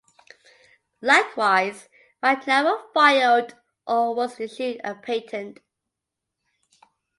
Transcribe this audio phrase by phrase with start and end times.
[1.01, 1.87] Likewise,
[2.23, 3.53] Wright never filed
[3.85, 5.59] or was issued a patent.